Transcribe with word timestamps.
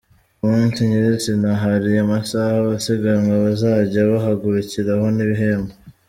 Ku 0.37 0.45
munsi 0.53 0.79
nyirizina 0.87 1.49
hari 1.63 1.89
amasaha 2.03 2.51
abasiganwa 2.61 3.33
bazajya 3.45 4.01
bahagurukiraho 4.11 5.05
n’ibihembo:. 5.15 5.73